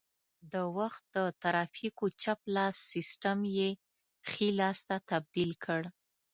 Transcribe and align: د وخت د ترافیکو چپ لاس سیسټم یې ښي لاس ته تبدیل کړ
د 0.51 0.53
وخت 0.77 1.03
د 1.15 1.17
ترافیکو 1.43 2.05
چپ 2.21 2.39
لاس 2.55 2.75
سیسټم 2.93 3.39
یې 3.57 3.69
ښي 4.29 4.47
لاس 4.59 4.77
ته 4.87 4.95
تبدیل 5.11 5.51
کړ 5.63 5.81